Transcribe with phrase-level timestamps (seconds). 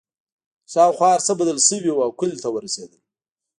[0.71, 3.01] شاوخوا هرڅه بدل شوي وو او کلي ته ورسېدل